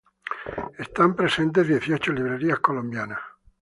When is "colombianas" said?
2.59-3.19